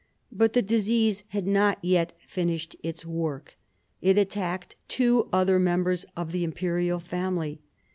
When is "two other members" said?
4.87-6.07